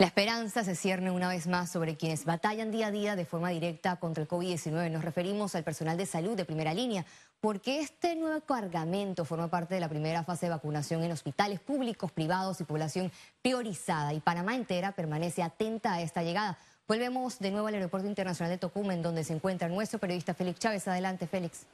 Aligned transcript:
La 0.00 0.06
esperanza 0.06 0.62
se 0.62 0.76
cierne 0.76 1.10
una 1.10 1.28
vez 1.28 1.48
más 1.48 1.72
sobre 1.72 1.96
quienes 1.96 2.24
batallan 2.24 2.70
día 2.70 2.86
a 2.86 2.90
día 2.92 3.16
de 3.16 3.24
forma 3.24 3.48
directa 3.48 3.96
contra 3.96 4.22
el 4.22 4.28
COVID-19. 4.28 4.92
Nos 4.92 5.04
referimos 5.04 5.56
al 5.56 5.64
personal 5.64 5.96
de 5.96 6.06
salud 6.06 6.36
de 6.36 6.44
primera 6.44 6.72
línea, 6.72 7.04
porque 7.40 7.80
este 7.80 8.14
nuevo 8.14 8.40
cargamento 8.42 9.24
forma 9.24 9.48
parte 9.48 9.74
de 9.74 9.80
la 9.80 9.88
primera 9.88 10.22
fase 10.22 10.46
de 10.46 10.50
vacunación 10.50 11.02
en 11.02 11.10
hospitales 11.10 11.58
públicos, 11.58 12.12
privados 12.12 12.60
y 12.60 12.64
población 12.64 13.10
priorizada. 13.42 14.12
Y 14.12 14.20
Panamá 14.20 14.54
entera 14.54 14.92
permanece 14.92 15.42
atenta 15.42 15.94
a 15.94 16.00
esta 16.00 16.22
llegada. 16.22 16.58
Volvemos 16.86 17.40
de 17.40 17.50
nuevo 17.50 17.66
al 17.66 17.74
Aeropuerto 17.74 18.06
Internacional 18.06 18.52
de 18.52 18.58
Tocumen, 18.58 19.02
donde 19.02 19.24
se 19.24 19.34
encuentra 19.34 19.66
nuestro 19.68 19.98
periodista 19.98 20.32
Félix 20.32 20.60
Chávez. 20.60 20.86
Adelante, 20.86 21.26
Félix. 21.26 21.66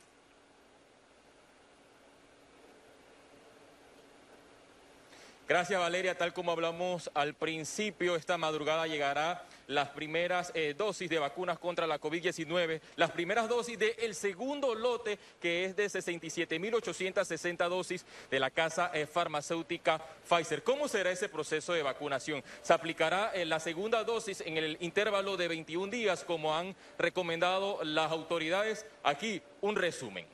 Gracias 5.46 5.78
Valeria, 5.78 6.16
tal 6.16 6.32
como 6.32 6.52
hablamos 6.52 7.10
al 7.12 7.34
principio, 7.34 8.16
esta 8.16 8.38
madrugada 8.38 8.86
llegará 8.86 9.44
las 9.66 9.90
primeras 9.90 10.50
eh, 10.54 10.74
dosis 10.74 11.10
de 11.10 11.18
vacunas 11.18 11.58
contra 11.58 11.86
la 11.86 12.00
COVID-19, 12.00 12.80
las 12.96 13.10
primeras 13.10 13.46
dosis 13.46 13.78
del 13.78 14.14
segundo 14.14 14.74
lote 14.74 15.18
que 15.38 15.66
es 15.66 15.76
de 15.76 15.84
67.860 15.84 17.68
dosis 17.68 18.06
de 18.30 18.40
la 18.40 18.50
casa 18.50 18.90
eh, 18.94 19.06
farmacéutica 19.06 20.00
Pfizer. 20.26 20.62
¿Cómo 20.62 20.88
será 20.88 21.10
ese 21.10 21.28
proceso 21.28 21.74
de 21.74 21.82
vacunación? 21.82 22.42
Se 22.62 22.72
aplicará 22.72 23.30
eh, 23.34 23.44
la 23.44 23.60
segunda 23.60 24.02
dosis 24.02 24.40
en 24.40 24.56
el 24.56 24.78
intervalo 24.80 25.36
de 25.36 25.48
21 25.48 25.92
días 25.92 26.24
como 26.24 26.56
han 26.56 26.74
recomendado 26.96 27.84
las 27.84 28.10
autoridades. 28.10 28.86
Aquí 29.02 29.42
un 29.60 29.76
resumen. 29.76 30.26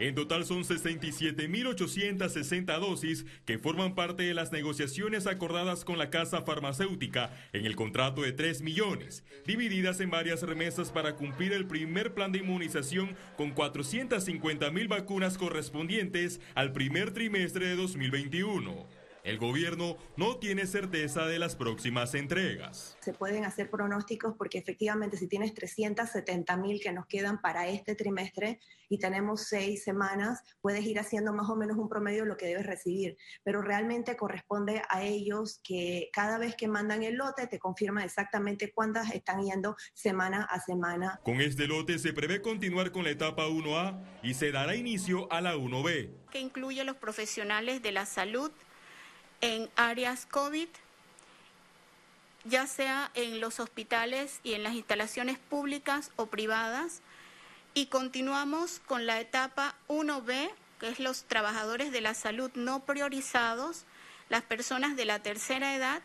En 0.00 0.14
total 0.14 0.46
son 0.46 0.64
67.860 0.64 2.80
dosis 2.80 3.26
que 3.44 3.58
forman 3.58 3.94
parte 3.94 4.22
de 4.22 4.32
las 4.32 4.50
negociaciones 4.50 5.26
acordadas 5.26 5.84
con 5.84 5.98
la 5.98 6.08
casa 6.08 6.40
farmacéutica 6.40 7.34
en 7.52 7.66
el 7.66 7.76
contrato 7.76 8.22
de 8.22 8.32
3 8.32 8.62
millones, 8.62 9.24
divididas 9.46 10.00
en 10.00 10.08
varias 10.08 10.42
remesas 10.42 10.90
para 10.90 11.16
cumplir 11.16 11.52
el 11.52 11.66
primer 11.66 12.14
plan 12.14 12.32
de 12.32 12.38
inmunización 12.38 13.14
con 13.36 13.54
450.000 13.54 14.88
vacunas 14.88 15.36
correspondientes 15.36 16.40
al 16.54 16.72
primer 16.72 17.12
trimestre 17.12 17.66
de 17.66 17.76
2021. 17.76 18.99
El 19.30 19.38
gobierno 19.38 19.96
no 20.16 20.38
tiene 20.38 20.66
certeza 20.66 21.24
de 21.24 21.38
las 21.38 21.54
próximas 21.54 22.14
entregas. 22.16 22.98
Se 23.00 23.12
pueden 23.12 23.44
hacer 23.44 23.70
pronósticos 23.70 24.34
porque 24.36 24.58
efectivamente 24.58 25.16
si 25.16 25.28
tienes 25.28 25.54
370 25.54 26.56
mil 26.56 26.80
que 26.80 26.90
nos 26.90 27.06
quedan 27.06 27.40
para 27.40 27.68
este 27.68 27.94
trimestre 27.94 28.58
y 28.88 28.98
tenemos 28.98 29.42
seis 29.42 29.84
semanas, 29.84 30.42
puedes 30.60 30.84
ir 30.84 30.98
haciendo 30.98 31.32
más 31.32 31.48
o 31.48 31.54
menos 31.54 31.76
un 31.76 31.88
promedio 31.88 32.24
de 32.24 32.28
lo 32.28 32.36
que 32.36 32.46
debes 32.46 32.66
recibir. 32.66 33.16
Pero 33.44 33.62
realmente 33.62 34.16
corresponde 34.16 34.82
a 34.88 35.04
ellos 35.04 35.60
que 35.62 36.08
cada 36.12 36.36
vez 36.38 36.56
que 36.56 36.66
mandan 36.66 37.04
el 37.04 37.14
lote 37.14 37.46
te 37.46 37.60
confirman 37.60 38.02
exactamente 38.02 38.72
cuántas 38.72 39.14
están 39.14 39.44
yendo 39.44 39.76
semana 39.94 40.42
a 40.42 40.58
semana. 40.58 41.20
Con 41.22 41.40
este 41.40 41.68
lote 41.68 42.00
se 42.00 42.12
prevé 42.12 42.42
continuar 42.42 42.90
con 42.90 43.04
la 43.04 43.10
etapa 43.10 43.46
1A 43.46 44.02
y 44.24 44.34
se 44.34 44.50
dará 44.50 44.74
inicio 44.74 45.32
a 45.32 45.40
la 45.40 45.54
1B. 45.54 46.10
Que 46.32 46.40
incluye 46.40 46.82
los 46.82 46.96
profesionales 46.96 47.82
de 47.82 47.92
la 47.92 48.06
salud 48.06 48.50
en 49.40 49.70
áreas 49.76 50.26
COVID, 50.26 50.68
ya 52.44 52.66
sea 52.66 53.10
en 53.14 53.40
los 53.40 53.60
hospitales 53.60 54.40
y 54.42 54.54
en 54.54 54.62
las 54.62 54.74
instalaciones 54.74 55.38
públicas 55.38 56.10
o 56.16 56.26
privadas. 56.26 57.00
Y 57.74 57.86
continuamos 57.86 58.80
con 58.86 59.06
la 59.06 59.20
etapa 59.20 59.76
1B, 59.88 60.50
que 60.78 60.88
es 60.88 60.98
los 60.98 61.24
trabajadores 61.24 61.92
de 61.92 62.00
la 62.00 62.14
salud 62.14 62.50
no 62.54 62.84
priorizados, 62.84 63.84
las 64.28 64.42
personas 64.42 64.96
de 64.96 65.04
la 65.04 65.20
tercera 65.20 65.74
edad 65.74 66.02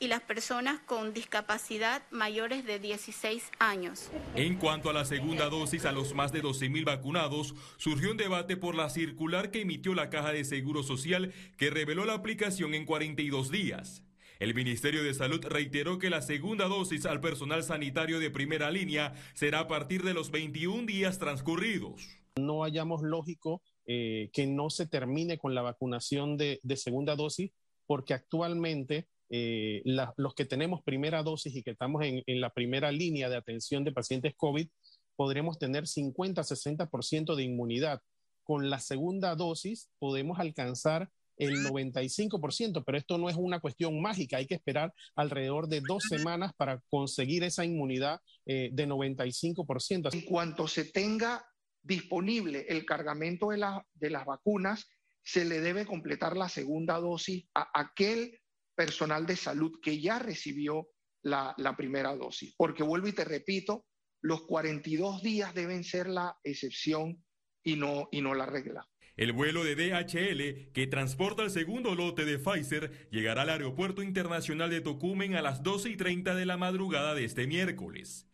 y 0.00 0.08
las 0.08 0.20
personas 0.20 0.80
con 0.80 1.12
discapacidad 1.12 2.02
mayores 2.10 2.64
de 2.64 2.78
16 2.78 3.50
años. 3.58 4.10
En 4.34 4.56
cuanto 4.56 4.90
a 4.90 4.92
la 4.92 5.04
segunda 5.04 5.48
dosis 5.48 5.84
a 5.84 5.92
los 5.92 6.14
más 6.14 6.32
de 6.32 6.42
12.000 6.42 6.84
vacunados, 6.84 7.54
surgió 7.76 8.10
un 8.10 8.16
debate 8.16 8.56
por 8.56 8.74
la 8.74 8.90
circular 8.90 9.50
que 9.50 9.62
emitió 9.62 9.94
la 9.94 10.10
Caja 10.10 10.32
de 10.32 10.44
Seguro 10.44 10.82
Social 10.82 11.32
que 11.56 11.70
reveló 11.70 12.04
la 12.04 12.14
aplicación 12.14 12.74
en 12.74 12.84
42 12.84 13.50
días. 13.50 14.02
El 14.38 14.54
Ministerio 14.54 15.02
de 15.02 15.14
Salud 15.14 15.44
reiteró 15.44 15.98
que 15.98 16.10
la 16.10 16.22
segunda 16.22 16.66
dosis 16.66 17.06
al 17.06 17.20
personal 17.20 17.64
sanitario 17.64 18.20
de 18.20 18.30
primera 18.30 18.70
línea 18.70 19.14
será 19.34 19.60
a 19.60 19.68
partir 19.68 20.04
de 20.04 20.14
los 20.14 20.30
21 20.30 20.86
días 20.86 21.18
transcurridos. 21.18 22.08
No 22.36 22.62
hallamos 22.62 23.02
lógico 23.02 23.62
eh, 23.84 24.30
que 24.32 24.46
no 24.46 24.70
se 24.70 24.86
termine 24.86 25.38
con 25.38 25.56
la 25.56 25.62
vacunación 25.62 26.36
de, 26.36 26.60
de 26.62 26.76
segunda 26.76 27.16
dosis 27.16 27.50
porque 27.86 28.14
actualmente 28.14 29.08
eh, 29.30 29.82
los 29.84 30.34
que 30.34 30.44
tenemos 30.44 30.82
primera 30.82 31.22
dosis 31.22 31.54
y 31.54 31.62
que 31.62 31.72
estamos 31.72 32.02
en, 32.04 32.22
la 32.40 32.50
primera 32.50 32.90
línea 32.90 33.28
de 33.28 33.36
atención 33.36 33.84
de 33.84 33.92
pacientes 33.92 34.34
COVID, 34.36 34.68
podremos 35.16 35.58
tener 35.58 35.84
50-60% 35.84 37.34
de 37.34 37.42
inmunidad. 37.42 38.00
Con 38.42 38.70
la 38.70 38.80
segunda 38.80 39.34
dosis 39.34 39.90
podemos 39.98 40.38
alcanzar 40.38 41.10
el 41.36 41.64
95%, 41.64 42.82
pero 42.84 42.98
esto 42.98 43.18
no 43.18 43.28
es 43.28 43.36
una 43.36 43.60
cuestión 43.60 44.00
mágica, 44.00 44.38
hay 44.38 44.46
que 44.46 44.56
esperar 44.56 44.92
alrededor 45.14 45.68
de 45.68 45.82
dos 45.86 46.02
semanas 46.08 46.52
para 46.56 46.82
conseguir 46.88 47.44
esa 47.44 47.64
inmunidad 47.64 48.20
eh, 48.46 48.70
de 48.72 48.88
95%. 48.88 50.12
En 50.12 50.22
cuanto 50.22 50.66
se 50.66 50.86
tenga 50.86 51.44
disponible 51.82 52.66
el 52.68 52.84
cargamento 52.84 53.50
de, 53.50 53.64
de 53.94 54.10
las 54.10 54.26
vacunas, 54.26 54.88
se 55.22 55.44
le 55.44 55.60
debe 55.60 55.86
completar 55.86 56.36
la 56.36 56.48
segunda 56.48 56.98
dosis 56.98 57.46
a 57.54 57.70
aquel 57.78 58.40
personal 58.78 59.26
de 59.26 59.34
salud 59.34 59.80
que 59.82 60.00
ya 60.00 60.20
recibió 60.20 60.88
la, 61.24 61.74
primera 61.76 62.14
dosis. 62.14 62.54
Porque 62.56 62.84
vuelvo 62.84 63.08
y 63.08 63.12
te 63.12 63.24
repito, 63.24 63.84
los 64.22 64.42
42 64.42 65.20
días 65.20 65.52
deben 65.52 65.82
ser 65.82 66.08
la 66.08 66.38
excepción 66.44 67.24
y 67.64 67.74
no, 67.74 68.08
y 68.12 68.20
no 68.20 68.34
la 68.34 68.46
regla. 68.46 68.88
El 69.16 69.32
vuelo 69.32 69.64
de 69.64 69.74
DHL, 69.74 70.72
que 70.72 70.86
transporta 70.86 71.42
el 71.42 71.50
segundo 71.50 71.96
lote 71.96 72.24
de 72.24 72.38
Pfizer, 72.38 73.08
llegará 73.10 73.42
al 73.42 73.50
Aeropuerto 73.50 74.00
Internacional 74.00 74.70
de 74.70 74.80
Tocumen 74.80 75.34
a 75.34 75.42
las 75.42 75.64
12 75.64 75.90
y 75.90 75.96
30 75.96 76.36
de 76.36 76.46
la 76.46 76.56
madrugada 76.56 77.16
de 77.16 77.24
este 77.24 77.48
miércoles. 77.48 78.28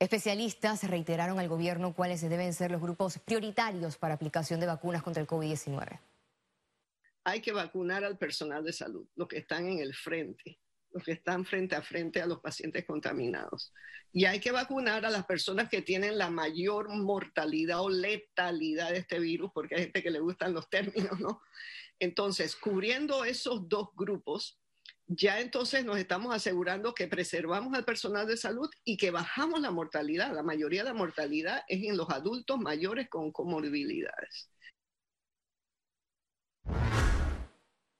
Especialistas 0.00 0.82
reiteraron 0.82 1.38
al 1.38 1.48
gobierno 1.48 1.94
cuáles 1.94 2.28
deben 2.28 2.52
ser 2.52 2.72
los 2.72 2.80
grupos 2.80 3.20
prioritarios 3.20 3.96
para 3.98 4.14
aplicación 4.14 4.58
de 4.58 4.66
vacunas 4.66 5.04
contra 5.04 5.22
el 5.22 5.28
COVID-19 5.28 6.00
hay 7.24 7.40
que 7.40 7.52
vacunar 7.52 8.04
al 8.04 8.18
personal 8.18 8.64
de 8.64 8.72
salud, 8.72 9.06
los 9.14 9.28
que 9.28 9.38
están 9.38 9.66
en 9.66 9.78
el 9.78 9.94
frente, 9.94 10.58
los 10.90 11.02
que 11.04 11.12
están 11.12 11.44
frente 11.44 11.76
a 11.76 11.82
frente 11.82 12.20
a 12.20 12.26
los 12.26 12.40
pacientes 12.40 12.84
contaminados. 12.84 13.72
Y 14.12 14.26
hay 14.26 14.40
que 14.40 14.50
vacunar 14.50 15.06
a 15.06 15.10
las 15.10 15.24
personas 15.24 15.70
que 15.70 15.80
tienen 15.80 16.18
la 16.18 16.28
mayor 16.28 16.88
mortalidad 16.90 17.80
o 17.80 17.88
letalidad 17.88 18.90
de 18.90 18.98
este 18.98 19.18
virus, 19.18 19.50
porque 19.54 19.74
hay 19.74 19.82
gente 19.84 20.02
que 20.02 20.10
le 20.10 20.20
gustan 20.20 20.52
los 20.52 20.68
términos, 20.68 21.18
¿no? 21.20 21.40
Entonces, 21.98 22.56
cubriendo 22.56 23.24
esos 23.24 23.68
dos 23.68 23.88
grupos, 23.94 24.58
ya 25.06 25.40
entonces 25.40 25.84
nos 25.84 25.98
estamos 25.98 26.34
asegurando 26.34 26.94
que 26.94 27.06
preservamos 27.06 27.74
al 27.74 27.84
personal 27.84 28.26
de 28.26 28.36
salud 28.36 28.68
y 28.84 28.96
que 28.96 29.10
bajamos 29.10 29.60
la 29.60 29.70
mortalidad. 29.70 30.32
La 30.34 30.42
mayoría 30.42 30.82
de 30.82 30.90
la 30.90 30.94
mortalidad 30.94 31.62
es 31.68 31.82
en 31.84 31.96
los 31.96 32.10
adultos 32.10 32.58
mayores 32.58 33.08
con 33.08 33.30
comorbilidades. 33.30 34.50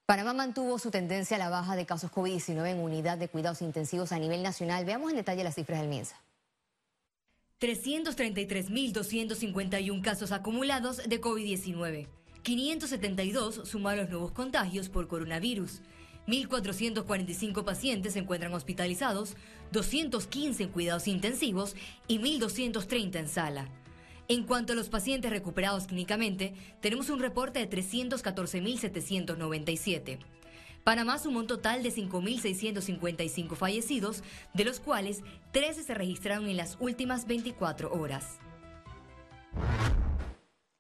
Panamá 0.07 0.33
mantuvo 0.33 0.79
su 0.79 0.91
tendencia 0.91 1.37
a 1.37 1.39
la 1.39 1.49
baja 1.49 1.77
de 1.77 1.87
casos 1.87 2.11
COVID-19 2.11 2.67
en 2.67 2.81
unidad 2.81 3.19
de 3.19 3.29
cuidados 3.29 3.63
intensivos 3.63 4.11
a 4.13 4.19
nivel 4.19 4.43
nacional. 4.43 4.85
Veamos 4.85 5.11
en 5.11 5.17
detalle 5.17 5.45
las 5.45 5.55
cifras 5.55 5.81
del 5.81 5.89
MINSA. 5.89 6.21
333.251 7.61 10.03
casos 10.03 10.33
acumulados 10.33 11.09
de 11.09 11.21
COVID-19. 11.21 12.09
572 12.43 13.69
suman 13.69 13.97
los 13.97 14.11
nuevos 14.11 14.33
contagios 14.33 14.89
por 14.89 15.07
coronavirus. 15.07 15.83
1.445 16.27 17.65
pacientes 17.65 18.15
se 18.15 18.19
encuentran 18.19 18.53
hospitalizados, 18.55 19.37
215 19.71 20.65
en 20.65 20.71
cuidados 20.71 21.07
intensivos 21.07 21.77
y 22.09 22.19
1.230 22.19 23.15
en 23.17 23.29
sala. 23.29 23.69
En 24.29 24.45
cuanto 24.45 24.73
a 24.73 24.77
los 24.77 24.89
pacientes 24.89 25.31
recuperados 25.31 25.87
clínicamente, 25.87 26.55
tenemos 26.81 27.11
un 27.11 27.21
reporte 27.21 27.59
de 27.59 27.69
314.797. 27.69 30.21
Panamá 30.85 31.19
sumó 31.19 31.41
un 31.41 31.47
total 31.47 31.83
de 31.83 31.93
5.655 31.93 33.55
fallecidos, 33.55 34.25
de 34.55 34.65
los 34.65 34.81
cuales 34.81 35.23
13 35.53 35.85
se 35.85 35.93
registraron 35.95 36.49
en 36.49 36.57
las 36.57 36.79
últimas 36.81 37.27
24 37.27 37.93
horas. 37.93 38.39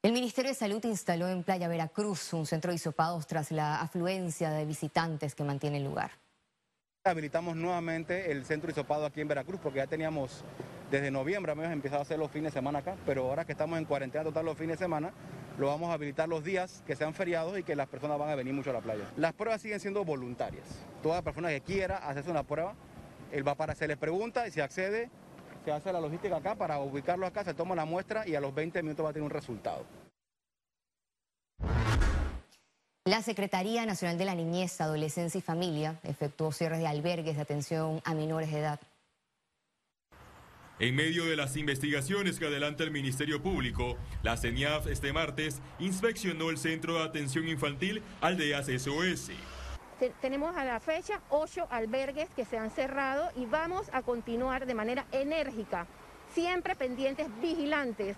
El 0.02 0.12
Ministerio 0.12 0.50
de 0.50 0.56
Salud 0.56 0.84
instaló 0.84 1.28
en 1.28 1.44
Playa 1.44 1.68
Veracruz 1.68 2.32
un 2.32 2.46
centro 2.46 2.72
de 2.72 2.76
hisopados 2.76 3.28
tras 3.28 3.52
la 3.52 3.80
afluencia 3.80 4.50
de 4.50 4.64
visitantes 4.64 5.36
que 5.36 5.44
mantiene 5.44 5.76
el 5.76 5.84
lugar. 5.84 6.10
Habilitamos 7.04 7.54
nuevamente 7.54 8.32
el 8.32 8.44
centro 8.44 8.66
de 8.66 8.72
hisopado 8.72 9.06
aquí 9.06 9.20
en 9.20 9.28
Veracruz 9.28 9.60
porque 9.62 9.78
ya 9.78 9.86
teníamos 9.86 10.42
Desde 10.92 11.10
noviembre 11.10 11.52
hemos 11.52 11.64
empezado 11.64 12.00
a 12.00 12.02
hacer 12.02 12.18
los 12.18 12.30
fines 12.30 12.52
de 12.52 12.58
semana 12.58 12.80
acá, 12.80 12.96
pero 13.06 13.22
ahora 13.22 13.46
que 13.46 13.52
estamos 13.52 13.78
en 13.78 13.86
cuarentena 13.86 14.24
total 14.24 14.44
los 14.44 14.58
fines 14.58 14.78
de 14.78 14.84
semana, 14.84 15.10
lo 15.56 15.68
vamos 15.68 15.88
a 15.88 15.94
habilitar 15.94 16.28
los 16.28 16.44
días 16.44 16.82
que 16.86 16.94
sean 16.96 17.14
feriados 17.14 17.58
y 17.58 17.62
que 17.62 17.74
las 17.74 17.88
personas 17.88 18.18
van 18.18 18.28
a 18.28 18.34
venir 18.34 18.52
mucho 18.52 18.68
a 18.68 18.74
la 18.74 18.82
playa. 18.82 19.10
Las 19.16 19.32
pruebas 19.32 19.62
siguen 19.62 19.80
siendo 19.80 20.04
voluntarias. 20.04 20.66
Toda 21.02 21.22
persona 21.22 21.48
que 21.48 21.62
quiera 21.62 21.96
hacerse 21.96 22.30
una 22.30 22.42
prueba, 22.42 22.74
él 23.30 23.48
va 23.48 23.54
para, 23.54 23.74
se 23.74 23.88
le 23.88 23.96
pregunta 23.96 24.46
y 24.46 24.50
si 24.50 24.60
accede, 24.60 25.08
se 25.64 25.72
hace 25.72 25.90
la 25.94 25.98
logística 25.98 26.36
acá 26.36 26.56
para 26.56 26.78
ubicarlo 26.80 27.24
acá, 27.24 27.42
se 27.42 27.54
toma 27.54 27.74
la 27.74 27.86
muestra 27.86 28.28
y 28.28 28.34
a 28.34 28.40
los 28.42 28.54
20 28.54 28.82
minutos 28.82 29.06
va 29.06 29.08
a 29.08 29.12
tener 29.14 29.24
un 29.24 29.30
resultado. 29.30 29.86
La 33.06 33.22
Secretaría 33.22 33.86
Nacional 33.86 34.18
de 34.18 34.26
la 34.26 34.34
Niñez, 34.34 34.78
Adolescencia 34.82 35.38
y 35.38 35.40
Familia 35.40 35.98
efectuó 36.02 36.52
cierres 36.52 36.80
de 36.80 36.86
albergues 36.86 37.36
de 37.36 37.40
atención 37.40 38.02
a 38.04 38.12
menores 38.12 38.52
de 38.52 38.58
edad. 38.58 38.80
En 40.78 40.96
medio 40.96 41.26
de 41.26 41.36
las 41.36 41.56
investigaciones 41.56 42.38
que 42.38 42.46
adelanta 42.46 42.82
el 42.82 42.90
Ministerio 42.90 43.42
Público, 43.42 43.96
la 44.22 44.36
CENIAF 44.36 44.86
este 44.86 45.12
martes 45.12 45.60
inspeccionó 45.78 46.50
el 46.50 46.58
Centro 46.58 46.94
de 46.94 47.04
Atención 47.04 47.46
Infantil 47.46 48.02
Aldeas 48.20 48.66
SOS. 48.66 49.30
Tenemos 50.20 50.56
a 50.56 50.64
la 50.64 50.80
fecha 50.80 51.20
ocho 51.30 51.68
albergues 51.70 52.28
que 52.34 52.44
se 52.44 52.58
han 52.58 52.70
cerrado 52.70 53.30
y 53.36 53.46
vamos 53.46 53.88
a 53.92 54.02
continuar 54.02 54.66
de 54.66 54.74
manera 54.74 55.06
enérgica, 55.12 55.86
siempre 56.34 56.74
pendientes, 56.74 57.28
vigilantes 57.40 58.16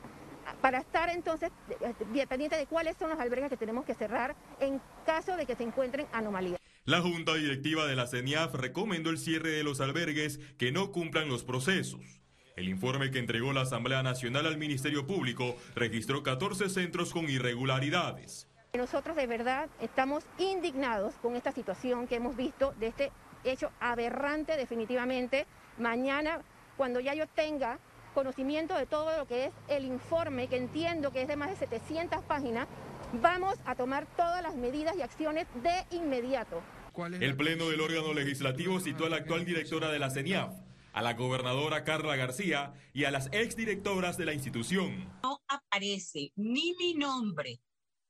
para 0.60 0.78
estar 0.78 1.10
entonces 1.10 1.50
eh, 1.80 2.26
pendiente 2.26 2.56
de 2.56 2.66
cuáles 2.66 2.96
son 2.96 3.10
los 3.10 3.18
albergues 3.18 3.50
que 3.50 3.56
tenemos 3.56 3.84
que 3.84 3.94
cerrar 3.94 4.36
en 4.60 4.80
caso 5.04 5.36
de 5.36 5.44
que 5.44 5.56
se 5.56 5.64
encuentren 5.64 6.06
anomalías. 6.12 6.60
La 6.86 7.00
Junta 7.00 7.34
Directiva 7.34 7.86
de 7.86 7.96
la 7.96 8.06
CENIAF 8.06 8.54
recomendó 8.54 9.10
el 9.10 9.18
cierre 9.18 9.50
de 9.50 9.64
los 9.64 9.80
albergues 9.80 10.38
que 10.58 10.72
no 10.72 10.92
cumplan 10.92 11.28
los 11.28 11.44
procesos. 11.44 12.23
El 12.56 12.68
informe 12.68 13.10
que 13.10 13.18
entregó 13.18 13.52
la 13.52 13.62
Asamblea 13.62 14.04
Nacional 14.04 14.46
al 14.46 14.58
Ministerio 14.58 15.06
Público 15.06 15.56
registró 15.74 16.22
14 16.22 16.68
centros 16.68 17.12
con 17.12 17.28
irregularidades. 17.28 18.46
Nosotros 18.74 19.16
de 19.16 19.26
verdad 19.26 19.68
estamos 19.80 20.24
indignados 20.38 21.14
con 21.16 21.34
esta 21.34 21.50
situación 21.50 22.06
que 22.06 22.16
hemos 22.16 22.36
visto 22.36 22.72
de 22.78 22.88
este 22.88 23.12
hecho 23.42 23.72
aberrante 23.80 24.56
definitivamente. 24.56 25.46
Mañana, 25.78 26.42
cuando 26.76 27.00
ya 27.00 27.14
yo 27.14 27.26
tenga 27.26 27.80
conocimiento 28.14 28.76
de 28.76 28.86
todo 28.86 29.16
lo 29.18 29.26
que 29.26 29.46
es 29.46 29.52
el 29.66 29.84
informe, 29.84 30.46
que 30.46 30.56
entiendo 30.56 31.10
que 31.10 31.22
es 31.22 31.28
de 31.28 31.34
más 31.34 31.50
de 31.50 31.56
700 31.56 32.22
páginas, 32.22 32.68
vamos 33.20 33.56
a 33.64 33.74
tomar 33.74 34.06
todas 34.16 34.42
las 34.44 34.54
medidas 34.54 34.94
y 34.96 35.02
acciones 35.02 35.48
de 35.60 35.96
inmediato. 35.96 36.62
El 37.20 37.36
Pleno 37.36 37.68
del 37.68 37.80
órgano 37.80 38.14
legislativo 38.14 38.78
citó 38.78 39.06
a 39.06 39.08
la 39.08 39.16
actual 39.16 39.44
directora 39.44 39.90
de 39.90 39.98
la 39.98 40.10
CENIAF, 40.10 40.54
a 40.94 41.02
la 41.02 41.14
gobernadora 41.14 41.82
Carla 41.82 42.14
García 42.14 42.72
y 42.94 43.04
a 43.04 43.10
las 43.10 43.26
exdirectoras 43.32 44.16
de 44.16 44.26
la 44.26 44.32
institución. 44.32 45.12
No 45.24 45.42
aparece 45.48 46.32
ni 46.36 46.72
mi 46.76 46.94
nombre, 46.94 47.60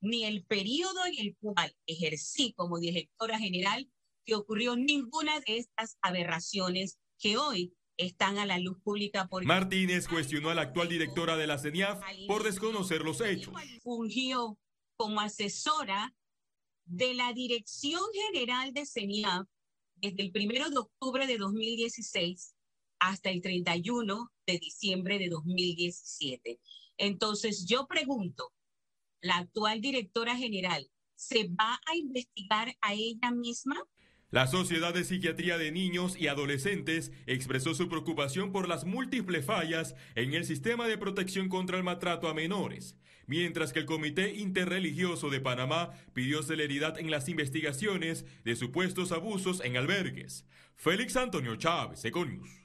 ni 0.02 0.25
el 0.25 0.44
periodo 0.44 1.06
en 1.06 1.26
el 1.26 1.36
cual 1.40 1.75
ejercí 1.86 2.52
como 2.52 2.78
directora 2.78 3.38
general 3.38 3.90
que 4.26 4.34
ocurrió 4.34 4.76
ninguna 4.76 5.40
de 5.40 5.56
estas 5.56 5.96
aberraciones 6.02 6.98
que 7.19 7.38
hoy 7.38 7.75
están 7.96 8.36
a 8.36 8.44
la 8.44 8.58
luz 8.58 8.76
pública. 8.82 9.28
Por... 9.28 9.46
Martínez 9.46 10.06
cuestionó 10.06 10.50
a 10.50 10.54
la 10.54 10.62
actual 10.62 10.90
directora 10.90 11.38
de 11.38 11.46
la 11.46 11.58
CENIAF 11.58 12.00
por 12.28 12.42
desconocer 12.42 13.00
los 13.00 13.22
hechos. 13.22 13.54
Fungió 13.82 14.58
como 14.96 15.20
asesora 15.20 16.14
de 16.84 17.14
la 17.14 17.32
Dirección 17.32 18.02
General 18.12 18.75
de 18.75 18.84
CENIAF 18.84 19.46
desde 19.96 20.22
el 20.22 20.32
1 20.34 20.69
de 20.69 20.78
octubre 20.78 21.26
de 21.26 21.38
2016 21.38 22.54
hasta 23.09 23.31
el 23.31 23.43
31 23.43 24.33
de 24.47 24.59
diciembre 24.59 25.19
de 25.19 25.29
2017. 25.29 26.59
Entonces 26.97 27.67
yo 27.67 27.87
pregunto, 27.87 28.53
la 29.21 29.39
actual 29.39 29.81
directora 29.81 30.37
general, 30.37 30.91
¿se 31.15 31.49
va 31.49 31.81
a 31.87 31.97
investigar 31.97 32.75
a 32.81 32.95
ella 32.95 33.31
misma? 33.31 33.77
La 34.31 34.47
Sociedad 34.47 34.93
de 34.93 35.05
Psiquiatría 35.05 35.59
de 35.59 35.71
Niños 35.71 36.17
y 36.19 36.29
Adolescentes 36.29 37.12
expresó 37.27 37.75
su 37.75 37.89
preocupación 37.89 38.53
por 38.53 38.69
las 38.69 38.85
múltiples 38.85 39.45
fallas 39.45 39.95
en 40.15 40.35
el 40.35 40.45
sistema 40.45 40.89
de 40.89 40.99
protección 40.99 41.49
contra 41.49 41.77
el 41.77 41.85
maltrato 41.85 42.29
a 42.29 42.35
menores, 42.35 42.97
mientras 43.27 43.73
que 43.73 43.81
el 43.81 43.87
Comité 43.87 44.35
Interreligioso 44.35 45.31
de 45.31 45.41
Panamá 45.41 45.91
pidió 46.15 46.43
celeridad 46.43 46.99
en 46.99 47.11
las 47.11 47.29
investigaciones 47.29 48.25
de 48.45 48.56
supuestos 48.56 49.12
abusos 49.12 49.61
en 49.62 49.77
albergues. 49.77 50.47
Félix 50.75 51.17
Antonio 51.17 51.55
Chávez, 51.56 52.05
Econius. 52.05 52.63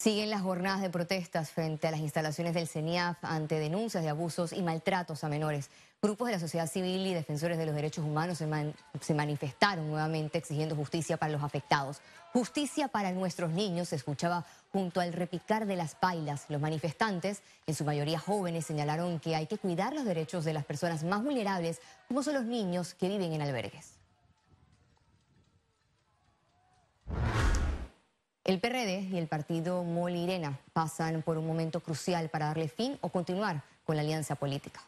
Siguen 0.00 0.30
las 0.30 0.40
jornadas 0.40 0.80
de 0.80 0.88
protestas 0.88 1.50
frente 1.50 1.86
a 1.86 1.90
las 1.90 2.00
instalaciones 2.00 2.54
del 2.54 2.66
CENIAF 2.66 3.18
ante 3.20 3.58
denuncias 3.58 4.02
de 4.02 4.08
abusos 4.08 4.54
y 4.54 4.62
maltratos 4.62 5.24
a 5.24 5.28
menores. 5.28 5.68
Grupos 6.00 6.28
de 6.28 6.32
la 6.32 6.40
sociedad 6.40 6.66
civil 6.66 7.06
y 7.06 7.12
defensores 7.12 7.58
de 7.58 7.66
los 7.66 7.74
derechos 7.74 8.06
humanos 8.06 8.38
se, 8.38 9.14
manifestaron 9.14 9.90
nuevamente 9.90 10.38
exigiendo 10.38 10.74
justicia 10.74 11.18
para 11.18 11.32
los 11.32 11.42
afectados. 11.42 12.00
Justicia 12.32 12.88
para 12.88 13.12
nuestros 13.12 13.50
niños 13.50 13.90
se 13.90 13.96
escuchaba 13.96 14.46
junto 14.72 15.02
al 15.02 15.12
repicar 15.12 15.66
de 15.66 15.76
las 15.76 15.94
pailas. 15.96 16.46
Los 16.48 16.62
manifestantes, 16.62 17.42
en 17.66 17.74
su 17.74 17.84
mayoría 17.84 18.18
jóvenes, 18.18 18.64
señalaron 18.64 19.20
que 19.20 19.36
hay 19.36 19.46
que 19.46 19.58
cuidar 19.58 19.92
los 19.92 20.06
derechos 20.06 20.46
de 20.46 20.54
las 20.54 20.64
personas 20.64 21.04
más 21.04 21.22
vulnerables, 21.22 21.82
como 22.08 22.22
son 22.22 22.32
los 22.32 22.46
niños 22.46 22.94
que 22.94 23.08
viven 23.08 23.34
en 23.34 23.42
albergues. 23.42 23.99
El 28.50 28.58
PRD 28.58 29.02
y 29.12 29.16
el 29.16 29.28
partido 29.28 29.84
Molirena 29.84 30.58
pasan 30.72 31.22
por 31.22 31.38
un 31.38 31.46
momento 31.46 31.78
crucial 31.78 32.30
para 32.30 32.46
darle 32.46 32.66
fin 32.66 32.98
o 33.00 33.08
continuar 33.08 33.62
con 33.84 33.94
la 33.94 34.02
alianza 34.02 34.34
política. 34.34 34.80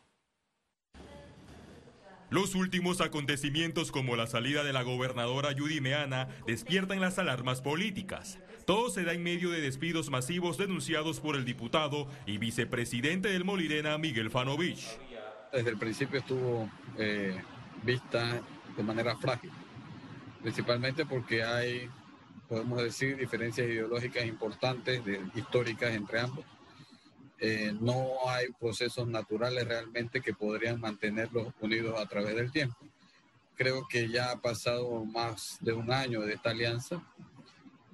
Los 2.28 2.56
últimos 2.56 3.00
acontecimientos 3.00 3.92
como 3.92 4.16
la 4.16 4.26
salida 4.26 4.64
de 4.64 4.72
la 4.72 4.82
gobernadora 4.82 5.50
Judy 5.56 5.80
Meana 5.80 6.26
despiertan 6.44 7.00
las 7.00 7.20
alarmas 7.20 7.60
políticas. 7.60 8.40
Todo 8.66 8.90
se 8.90 9.04
da 9.04 9.12
en 9.12 9.22
medio 9.22 9.50
de 9.50 9.60
despidos 9.60 10.10
masivos 10.10 10.58
denunciados 10.58 11.20
por 11.20 11.36
el 11.36 11.44
diputado 11.44 12.08
y 12.26 12.38
vicepresidente 12.38 13.28
del 13.28 13.44
Molirena, 13.44 13.96
Miguel 13.96 14.32
Fanovich. 14.32 14.98
Desde 15.52 15.70
el 15.70 15.78
principio 15.78 16.18
estuvo 16.18 16.68
eh, 16.98 17.40
vista 17.84 18.40
de 18.76 18.82
manera 18.82 19.16
frágil, 19.18 19.52
principalmente 20.42 21.06
porque 21.06 21.44
hay 21.44 21.88
podemos 22.52 22.82
decir, 22.82 23.16
diferencias 23.16 23.66
ideológicas 23.66 24.26
importantes, 24.26 25.00
históricas 25.34 25.94
entre 25.94 26.20
ambos. 26.20 26.44
Eh, 27.38 27.72
no 27.80 28.28
hay 28.28 28.48
procesos 28.60 29.08
naturales 29.08 29.66
realmente 29.66 30.20
que 30.20 30.34
podrían 30.34 30.78
mantenerlos 30.78 31.54
unidos 31.62 31.98
a 31.98 32.04
través 32.04 32.36
del 32.36 32.52
tiempo. 32.52 32.76
Creo 33.56 33.88
que 33.88 34.06
ya 34.06 34.32
ha 34.32 34.36
pasado 34.42 35.02
más 35.06 35.56
de 35.62 35.72
un 35.72 35.90
año 35.90 36.20
de 36.20 36.34
esta 36.34 36.50
alianza 36.50 37.02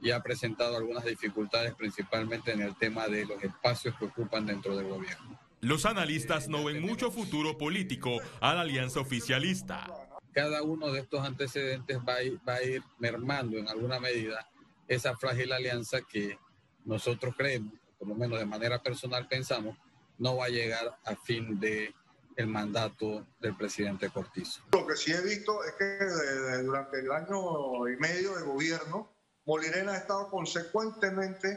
y 0.03 0.11
ha 0.11 0.21
presentado 0.25 0.77
algunas 0.77 1.05
dificultades, 1.05 1.73
principalmente 1.77 2.50
en 2.50 2.62
el 2.62 2.75
tema 2.75 3.07
de 3.07 3.27
los 3.27 3.41
espacios 3.41 3.95
que 3.97 4.07
ocupan 4.07 4.45
dentro 4.45 4.77
del 4.77 4.88
gobierno. 4.88 5.38
Los 5.61 5.87
analistas 5.87 6.49
no 6.49 6.65
ven 6.65 6.83
mucho 6.83 7.12
futuro 7.12 7.57
político 7.57 8.19
a 8.41 8.55
la 8.55 8.62
alianza 8.62 8.99
oficialista 8.99 10.08
cada 10.38 10.62
uno 10.62 10.92
de 10.92 11.00
estos 11.00 11.26
antecedentes 11.26 11.99
va 11.99 12.14
a, 12.14 12.62
ir, 12.62 12.80
mermando 13.00 13.59
en 13.59 13.68
alguna 13.68 13.99
medida 13.99 14.49
esa 14.87 15.16
frágil 15.16 15.52
alianza 15.52 16.02
que 16.02 16.38
nosotros 16.85 17.35
creemos, 17.37 17.75
por 17.99 18.07
lo 18.07 18.14
menos 18.14 18.38
de 18.38 18.47
manera 18.47 18.80
personal 18.80 19.26
pensamos, 19.26 19.76
no 20.16 20.37
va 20.37 20.45
a 20.45 20.49
llegar 20.49 20.97
a 21.04 21.16
fin 21.16 21.59
de 21.59 21.92
el 22.37 22.47
mandato 22.47 23.26
del 23.40 23.57
presidente 23.57 24.11
Cortizo. 24.11 24.62
Lo 24.71 24.87
que 24.87 24.95
sí 24.95 25.11
he 25.11 25.21
visto 25.23 25.64
es 25.64 25.73
que 25.73 26.62
durante 26.62 27.00
el 27.00 27.11
año 27.11 27.88
y 27.88 27.97
medio 27.97 28.37
de 28.37 28.45
gobierno, 28.45 29.12
Molirena 29.45 29.95
ha 29.95 29.97
estado 29.97 30.30
consecuentemente 30.30 31.49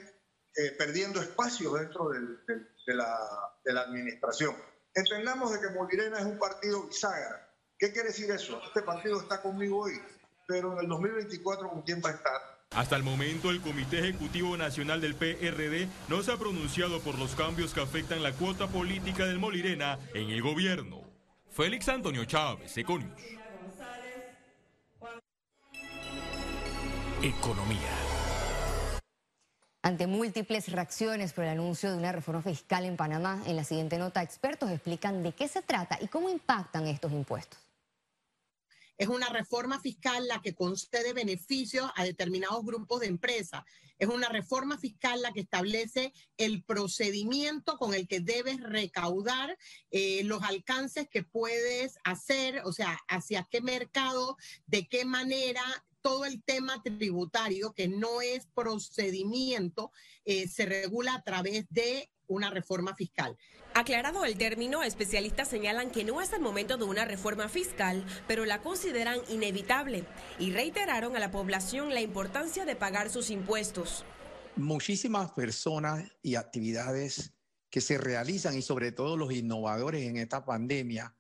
eh, 0.55 0.71
perdiendo 0.75 1.21
espacio 1.21 1.73
dentro 1.73 2.09
de, 2.09 2.19
la, 2.95 3.19
de 3.63 3.73
la 3.73 3.81
administración. 3.81 4.55
Entendamos 4.95 5.53
de 5.53 5.59
que 5.61 5.69
Molirena 5.69 6.17
es 6.17 6.25
un 6.25 6.39
partido 6.39 6.88
bisagra, 6.88 7.50
¿Qué 7.81 7.91
quiere 7.91 8.09
decir 8.09 8.29
eso? 8.29 8.61
Este 8.63 8.83
partido 8.83 9.19
está 9.19 9.41
conmigo 9.41 9.79
hoy, 9.79 9.93
pero 10.47 10.73
en 10.73 10.81
el 10.81 10.88
2024 10.88 11.67
¿con 11.67 11.81
quién 11.81 12.00
va 12.00 12.09
a 12.09 12.13
estar? 12.13 12.39
Hasta 12.75 12.95
el 12.95 13.01
momento, 13.01 13.50
el 13.50 13.59
Comité 13.59 13.97
Ejecutivo 13.97 14.55
Nacional 14.55 15.01
del 15.01 15.15
PRD 15.15 15.88
no 16.07 16.21
se 16.21 16.31
ha 16.31 16.38
pronunciado 16.38 17.00
por 17.00 17.17
los 17.17 17.33
cambios 17.33 17.73
que 17.73 17.81
afectan 17.81 18.21
la 18.21 18.33
cuota 18.33 18.67
política 18.67 19.25
del 19.25 19.39
Molirena 19.39 19.97
en 20.13 20.29
el 20.29 20.43
gobierno. 20.43 21.01
Félix 21.50 21.89
Antonio 21.89 22.23
Chávez, 22.25 22.77
Econius. 22.77 23.19
Economía. 27.23 27.89
Ante 29.81 30.05
múltiples 30.05 30.71
reacciones 30.71 31.33
por 31.33 31.45
el 31.45 31.50
anuncio 31.50 31.89
de 31.89 31.97
una 31.97 32.11
reforma 32.11 32.43
fiscal 32.43 32.85
en 32.85 32.95
Panamá, 32.95 33.41
en 33.47 33.55
la 33.55 33.63
siguiente 33.63 33.97
nota 33.97 34.21
expertos 34.21 34.69
explican 34.69 35.23
de 35.23 35.31
qué 35.31 35.47
se 35.47 35.63
trata 35.63 35.97
y 36.00 36.07
cómo 36.09 36.29
impactan 36.29 36.85
estos 36.85 37.11
impuestos. 37.11 37.71
Es 39.01 39.08
una 39.08 39.29
reforma 39.29 39.79
fiscal 39.79 40.27
la 40.27 40.43
que 40.43 40.53
concede 40.53 41.13
beneficios 41.13 41.89
a 41.96 42.03
determinados 42.03 42.63
grupos 42.63 43.00
de 43.00 43.08
empresas. 43.08 43.63
Es 43.98 44.08
una 44.08 44.29
reforma 44.29 44.77
fiscal 44.77 45.24
la 45.24 45.34
que 45.34 45.39
establece 45.39 46.13
el 46.38 46.63
procedimiento 46.63 47.79
con 47.79 47.96
el 47.96 48.08
que 48.08 48.20
debes 48.20 48.62
recaudar 48.62 49.58
eh, 49.89 50.22
los 50.25 50.43
alcances 50.43 51.10
que 51.10 51.24
puedes 51.24 51.98
hacer, 52.03 52.62
o 52.63 52.74
sea, 52.74 53.00
hacia 53.08 53.48
qué 53.50 53.60
mercado, 53.60 54.38
de 54.67 54.88
qué 54.88 55.03
manera 55.03 55.63
todo 56.01 56.25
el 56.25 56.43
tema 56.43 56.84
tributario, 56.84 57.74
que 57.74 57.88
no 57.88 58.22
es 58.22 58.46
procedimiento, 58.53 59.91
eh, 60.25 60.48
se 60.48 60.67
regula 60.67 61.15
a 61.15 61.24
través 61.24 61.65
de 61.72 62.12
una 62.31 62.50
reforma 62.50 62.95
fiscal. 62.95 63.38
Aclarado 63.73 64.25
el 64.25 64.38
término, 64.38 64.83
especialistas 64.83 65.47
señalan 65.47 65.91
que 65.91 66.03
no 66.03 66.21
es 66.21 66.33
el 66.33 66.41
momento 66.41 66.77
de 66.77 66.83
una 66.83 67.05
reforma 67.05 67.47
fiscal, 67.47 68.05
pero 68.27 68.45
la 68.45 68.61
consideran 68.61 69.19
inevitable 69.29 70.05
y 70.39 70.51
reiteraron 70.51 71.15
a 71.15 71.19
la 71.19 71.31
población 71.31 71.93
la 71.93 72.01
importancia 72.01 72.65
de 72.65 72.75
pagar 72.75 73.09
sus 73.09 73.29
impuestos. 73.29 74.03
Muchísimas 74.55 75.31
personas 75.31 76.03
y 76.21 76.35
actividades 76.35 77.33
que 77.69 77.79
se 77.79 77.97
realizan 77.97 78.57
y 78.57 78.61
sobre 78.61 78.91
todo 78.91 79.15
los 79.15 79.31
innovadores 79.31 80.03
en 80.03 80.17
esta 80.17 80.43
pandemia 80.43 81.15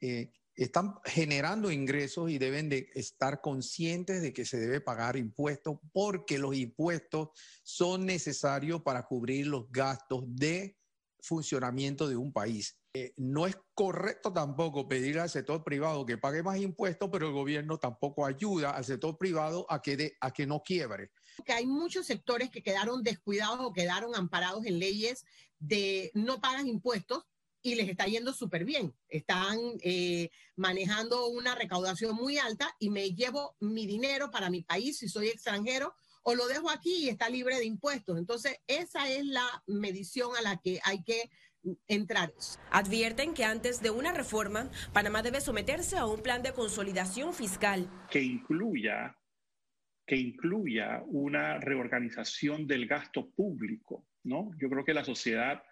eh, 0.00 0.32
están 0.56 0.94
generando 1.04 1.70
ingresos 1.70 2.30
y 2.30 2.38
deben 2.38 2.68
de 2.68 2.90
estar 2.94 3.40
conscientes 3.40 4.22
de 4.22 4.32
que 4.32 4.44
se 4.44 4.58
debe 4.58 4.80
pagar 4.80 5.16
impuestos 5.16 5.78
porque 5.92 6.38
los 6.38 6.56
impuestos 6.56 7.28
son 7.62 8.06
necesarios 8.06 8.82
para 8.82 9.06
cubrir 9.06 9.46
los 9.46 9.70
gastos 9.70 10.24
de 10.26 10.78
funcionamiento 11.20 12.08
de 12.08 12.16
un 12.16 12.32
país. 12.32 12.78
Eh, 12.94 13.12
no 13.18 13.46
es 13.46 13.58
correcto 13.74 14.32
tampoco 14.32 14.88
pedir 14.88 15.18
al 15.18 15.28
sector 15.28 15.62
privado 15.62 16.06
que 16.06 16.16
pague 16.16 16.42
más 16.42 16.58
impuestos, 16.58 17.10
pero 17.12 17.26
el 17.26 17.34
gobierno 17.34 17.78
tampoco 17.78 18.24
ayuda 18.24 18.70
al 18.70 18.86
sector 18.86 19.18
privado 19.18 19.66
a 19.68 19.82
que, 19.82 20.46
no 20.46 20.62
quiebre. 20.62 21.10
Que 21.44 21.52
hay 21.52 21.66
muchos 21.66 22.06
sectores 22.06 22.48
que 22.50 22.62
quedaron 22.62 23.02
descuidados 23.02 23.60
o 23.60 23.74
quedaron 23.74 24.14
amparados 24.14 24.64
en 24.64 24.78
leyes 24.78 25.26
de 25.58 26.10
no 26.14 26.40
pagan 26.40 26.68
impuestos 26.68 27.24
y 27.66 27.74
les 27.74 27.88
está 27.88 28.06
yendo 28.06 28.32
súper 28.32 28.64
bien. 28.64 28.94
Están 29.08 29.58
eh, 29.82 30.30
manejando 30.54 31.26
una 31.26 31.56
recaudación 31.56 32.14
muy 32.14 32.38
alta 32.38 32.72
y 32.78 32.90
me 32.90 33.10
llevo 33.10 33.56
mi 33.58 33.86
dinero 33.88 34.30
para 34.30 34.50
mi 34.50 34.62
país 34.62 34.98
si 34.98 35.08
soy 35.08 35.26
extranjero 35.28 35.92
o 36.22 36.36
lo 36.36 36.46
dejo 36.46 36.70
aquí 36.70 36.94
y 36.94 37.08
está 37.08 37.28
libre 37.28 37.56
de 37.56 37.64
impuestos. 37.64 38.18
Entonces, 38.18 38.56
esa 38.68 39.10
es 39.10 39.24
la 39.26 39.64
medición 39.66 40.30
a 40.38 40.42
la 40.42 40.58
que 40.58 40.78
hay 40.84 41.02
que 41.02 41.28
entrar. 41.88 42.32
Advierten 42.70 43.34
que 43.34 43.44
antes 43.44 43.82
de 43.82 43.90
una 43.90 44.12
reforma, 44.12 44.70
Panamá 44.92 45.22
debe 45.22 45.40
someterse 45.40 45.96
a 45.96 46.06
un 46.06 46.22
plan 46.22 46.44
de 46.44 46.52
consolidación 46.52 47.34
fiscal. 47.34 47.90
Que 48.10 48.22
incluya, 48.22 49.18
que 50.06 50.14
incluya 50.14 51.02
una 51.08 51.58
reorganización 51.58 52.68
del 52.68 52.86
gasto 52.86 53.28
público, 53.30 54.06
¿no? 54.22 54.52
Yo 54.56 54.70
creo 54.70 54.84
que 54.84 54.94
la 54.94 55.04
sociedad 55.04 55.64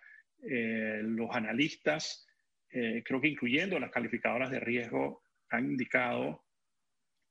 eh, 0.48 1.00
los 1.02 1.30
analistas, 1.34 2.26
eh, 2.70 3.02
creo 3.04 3.20
que 3.20 3.28
incluyendo 3.28 3.78
las 3.78 3.90
calificadoras 3.90 4.50
de 4.50 4.60
riesgo, 4.60 5.22
han 5.50 5.70
indicado 5.70 6.44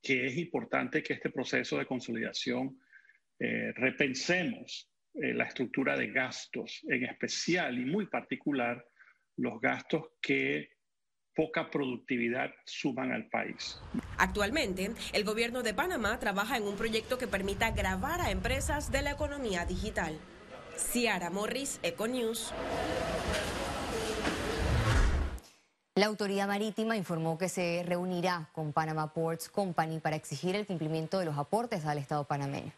que 0.02 0.26
es 0.26 0.36
importante 0.36 1.02
que 1.02 1.14
este 1.14 1.30
proceso 1.30 1.78
de 1.78 1.86
consolidación 1.86 2.78
eh, 3.38 3.72
repensemos 3.74 4.90
la 5.16 5.44
estructura 5.44 5.96
de 5.96 6.08
gastos, 6.08 6.80
en 6.88 7.04
especial 7.04 7.78
y 7.78 7.84
muy 7.84 8.06
particular 8.06 8.84
los 9.36 9.60
gastos 9.60 10.08
que 10.20 10.70
poca 11.36 11.70
productividad 11.70 12.50
suman 12.64 13.12
al 13.12 13.28
país. 13.28 13.80
Actualmente, 14.18 14.90
el 15.12 15.24
gobierno 15.24 15.62
de 15.62 15.72
Panamá 15.72 16.18
trabaja 16.18 16.56
en 16.56 16.64
un 16.64 16.76
proyecto 16.76 17.16
que 17.16 17.28
permita 17.28 17.70
grabar 17.70 18.20
a 18.20 18.32
empresas 18.32 18.90
de 18.90 19.02
la 19.02 19.12
economía 19.12 19.64
digital. 19.64 20.18
Ciara 20.76 21.30
Morris, 21.30 21.78
Econews. 21.82 22.52
La 25.96 26.06
autoridad 26.06 26.48
marítima 26.48 26.96
informó 26.96 27.38
que 27.38 27.48
se 27.48 27.84
reunirá 27.86 28.50
con 28.52 28.72
Panama 28.72 29.12
Ports 29.12 29.48
Company 29.48 30.00
para 30.00 30.16
exigir 30.16 30.56
el 30.56 30.66
cumplimiento 30.66 31.18
de 31.18 31.26
los 31.26 31.38
aportes 31.38 31.86
al 31.86 31.98
Estado 31.98 32.24
panameño. 32.24 32.72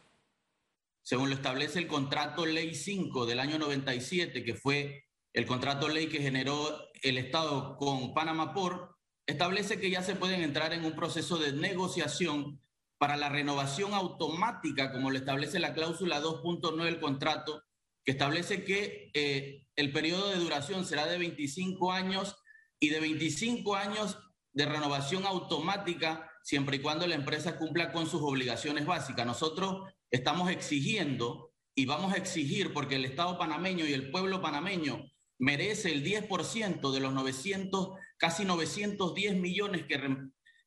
Según 1.02 1.30
lo 1.30 1.36
establece 1.36 1.78
el 1.78 1.86
contrato 1.86 2.44
Ley 2.44 2.74
5 2.74 3.26
del 3.26 3.40
año 3.40 3.58
97, 3.58 4.44
que 4.44 4.54
fue 4.54 5.04
el 5.32 5.46
contrato 5.46 5.88
ley 5.88 6.08
que 6.08 6.22
generó 6.22 6.90
el 7.02 7.18
Estado 7.18 7.76
con 7.76 8.14
Panama 8.14 8.54
Port, 8.54 8.96
establece 9.26 9.78
que 9.78 9.90
ya 9.90 10.02
se 10.02 10.16
pueden 10.16 10.42
entrar 10.42 10.72
en 10.72 10.84
un 10.84 10.96
proceso 10.96 11.36
de 11.36 11.52
negociación 11.52 12.60
para 12.98 13.16
la 13.16 13.28
renovación 13.28 13.92
automática, 13.92 14.92
como 14.92 15.10
lo 15.10 15.18
establece 15.18 15.58
la 15.58 15.74
cláusula 15.74 16.22
2.9 16.22 16.84
del 16.84 17.00
contrato, 17.00 17.62
que 18.06 18.12
establece 18.12 18.64
que 18.64 19.10
eh, 19.14 19.66
el 19.74 19.92
periodo 19.92 20.30
de 20.30 20.36
duración 20.36 20.86
será 20.86 21.06
de 21.06 21.18
25 21.18 21.90
años 21.90 22.36
y 22.78 22.90
de 22.90 23.00
25 23.00 23.74
años 23.74 24.16
de 24.52 24.64
renovación 24.64 25.26
automática 25.26 26.30
siempre 26.44 26.76
y 26.76 26.80
cuando 26.80 27.08
la 27.08 27.16
empresa 27.16 27.58
cumpla 27.58 27.90
con 27.90 28.06
sus 28.06 28.22
obligaciones 28.22 28.86
básicas. 28.86 29.26
Nosotros 29.26 29.92
estamos 30.12 30.50
exigiendo 30.52 31.52
y 31.74 31.86
vamos 31.86 32.14
a 32.14 32.16
exigir 32.16 32.72
porque 32.72 32.94
el 32.94 33.04
Estado 33.04 33.36
panameño 33.38 33.84
y 33.84 33.92
el 33.92 34.12
pueblo 34.12 34.40
panameño 34.40 35.04
merece 35.38 35.92
el 35.92 36.04
10% 36.04 36.92
de 36.92 37.00
los 37.00 37.12
900, 37.12 37.98
casi 38.18 38.44
910 38.44 39.34
millones 39.34 39.84
que, 39.88 40.00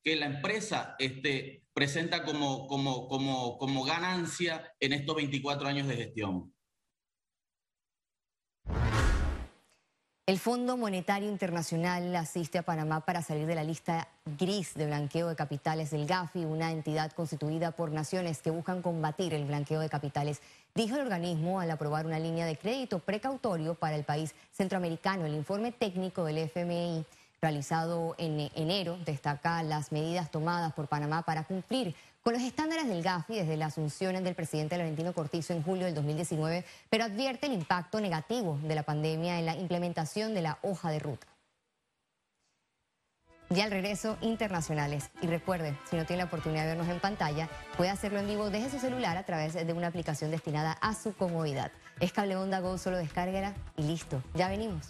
que 0.03 0.15
la 0.17 0.25
empresa 0.25 0.95
este, 0.99 1.63
presenta 1.73 2.25
como, 2.25 2.67
como, 2.67 3.07
como, 3.07 3.57
como 3.57 3.85
ganancia 3.85 4.73
en 4.81 4.91
estos 4.91 5.15
24 5.15 5.69
años 5.69 5.87
de 5.87 5.95
gestión. 5.95 6.53
El 10.29 10.37
Fondo 10.37 10.77
Monetario 10.77 11.27
Internacional 11.27 12.15
asiste 12.15 12.59
a 12.59 12.61
Panamá 12.61 12.99
para 12.99 13.23
salir 13.23 13.47
de 13.47 13.55
la 13.55 13.63
lista 13.63 14.07
gris 14.37 14.75
de 14.75 14.85
blanqueo 14.85 15.27
de 15.27 15.35
capitales 15.35 15.89
del 15.89 16.05
GAFI, 16.05 16.45
una 16.45 16.71
entidad 16.71 17.11
constituida 17.13 17.71
por 17.71 17.91
naciones 17.91 18.39
que 18.43 18.51
buscan 18.51 18.83
combatir 18.83 19.33
el 19.33 19.45
blanqueo 19.45 19.79
de 19.79 19.89
capitales, 19.89 20.39
dijo 20.75 20.97
el 20.97 21.01
organismo 21.01 21.59
al 21.59 21.71
aprobar 21.71 22.05
una 22.05 22.19
línea 22.19 22.45
de 22.45 22.59
crédito 22.59 22.99
precautorio 22.99 23.73
para 23.73 23.95
el 23.95 24.03
país 24.03 24.35
centroamericano. 24.51 25.25
El 25.25 25.33
informe 25.33 25.71
técnico 25.71 26.23
del 26.23 26.37
FMI 26.37 27.05
realizado 27.41 28.15
en 28.17 28.49
enero 28.55 28.97
destaca 29.05 29.63
las 29.63 29.91
medidas 29.91 30.31
tomadas 30.31 30.73
por 30.73 30.87
Panamá 30.87 31.21
para 31.23 31.43
cumplir 31.43 31.95
con 32.23 32.33
los 32.33 32.41
estándares 32.41 32.87
del 32.87 33.01
GAFI 33.01 33.35
desde 33.35 33.57
la 33.57 33.67
asunción 33.67 34.21
del 34.23 34.35
presidente 34.35 34.77
Laurentino 34.77 35.13
Cortizo 35.13 35.53
en 35.53 35.63
julio 35.63 35.85
del 35.85 35.95
2019, 35.95 36.65
pero 36.89 37.05
advierte 37.05 37.47
el 37.47 37.53
impacto 37.53 38.01
negativo 38.01 38.59
de 38.63 38.75
la 38.75 38.83
pandemia 38.83 39.39
en 39.39 39.45
la 39.45 39.55
implementación 39.55 40.33
de 40.33 40.41
la 40.41 40.59
hoja 40.61 40.91
de 40.91 40.99
ruta. 40.99 41.27
Ya 43.51 43.63
al 43.63 43.71
regreso, 43.71 44.15
internacionales. 44.21 45.09
Y 45.23 45.27
recuerde, 45.27 45.75
si 45.89 45.95
no 45.95 46.05
tiene 46.05 46.21
la 46.21 46.27
oportunidad 46.27 46.63
de 46.63 46.75
vernos 46.75 46.87
en 46.87 46.99
pantalla, 46.99 47.49
puede 47.77 47.89
hacerlo 47.89 48.19
en 48.19 48.27
vivo 48.27 48.51
desde 48.51 48.69
su 48.69 48.79
celular 48.79 49.17
a 49.17 49.23
través 49.23 49.53
de 49.53 49.73
una 49.73 49.87
aplicación 49.87 50.29
destinada 50.29 50.73
a 50.73 50.93
su 50.93 51.13
comodidad. 51.13 51.71
Es 51.99 52.13
Cable 52.13 52.35
Onda 52.35 52.59
Go, 52.59 52.77
solo 52.77 52.97
descárguela 52.97 53.55
y 53.75 53.83
listo. 53.83 54.21
Ya 54.35 54.49
venimos. 54.49 54.87